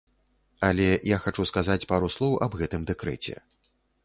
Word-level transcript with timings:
Але 0.69 0.87
я 1.15 1.19
хачу 1.25 1.45
сказаць 1.51 1.85
пару 1.93 2.09
слоў 2.17 2.33
аб 2.47 2.57
гэтым 2.63 2.81
дэкрэце. 2.89 3.37